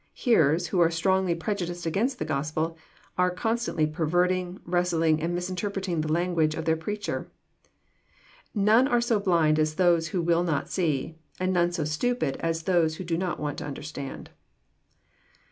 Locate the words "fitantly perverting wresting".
3.55-5.21